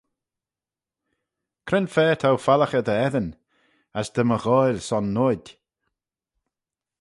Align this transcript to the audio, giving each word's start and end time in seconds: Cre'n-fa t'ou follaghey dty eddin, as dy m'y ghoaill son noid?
Cre'n-fa 1.67 2.05
t'ou 2.19 2.37
follaghey 2.45 2.83
dty 2.85 2.97
eddin, 3.07 3.29
as 3.99 4.07
dy 4.13 4.23
m'y 4.25 4.37
ghoaill 4.43 4.79
son 4.87 5.07
noid? 5.17 5.45